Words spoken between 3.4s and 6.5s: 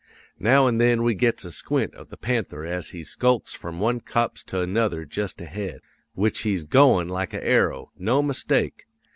from one copse to another jest ahead. Which